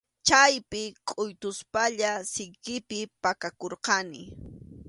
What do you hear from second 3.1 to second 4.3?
pakakurqani.